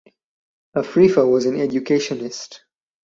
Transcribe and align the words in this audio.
Afrifa 0.75 1.31
was 1.31 1.45
an 1.45 1.59
educationist. 1.61 2.63